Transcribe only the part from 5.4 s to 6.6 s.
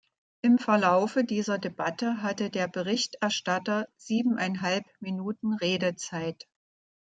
Redezeit.